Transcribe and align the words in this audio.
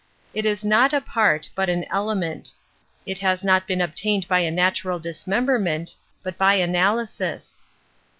It 0.33 0.47
is 0.47 0.65
not 0.65 0.93
a 0.93 0.99
part, 1.01 1.47
but 1.53 1.69
an 1.69 1.85
element. 1.91 2.53
It 3.05 3.19
has 3.19 3.43
not 3.43 3.67
been 3.67 3.81
obtained 3.81 4.27
by 4.27 4.39
a 4.39 4.49
natural 4.49 4.97
dismemberment, 4.97 5.93
but 6.23 6.39
by 6.39 6.55
analysis. 6.55 7.59